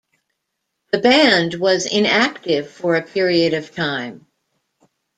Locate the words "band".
0.97-1.53